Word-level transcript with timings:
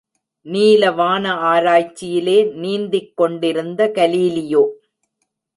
நீலவான 0.45 1.33
ஆராய்ச்சியிலே 1.51 2.37
நீந்திக் 2.43 3.13
கொண்டிருந்த 3.15 3.91
கலீலியோ. 3.95 4.63